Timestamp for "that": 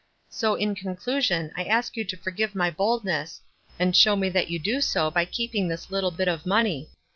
4.29-4.49